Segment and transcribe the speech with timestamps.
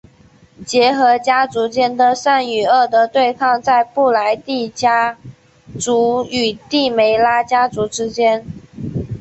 [0.65, 5.19] 结合家族间的善与恶的对抗在布莱帝家
[5.79, 8.43] 族与帝梅拉家族之间。